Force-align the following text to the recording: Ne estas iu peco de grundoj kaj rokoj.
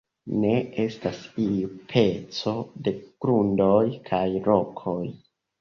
Ne 0.43 0.53
estas 0.83 1.19
iu 1.43 1.69
peco 1.93 2.55
de 2.89 2.95
grundoj 3.27 3.85
kaj 4.11 4.27
rokoj. 4.49 5.01